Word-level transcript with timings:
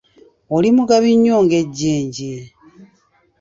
Oli 0.55 0.69
mugabi 0.77 1.09
nnyo 1.17 1.35
ng'ejjenje 1.45 2.31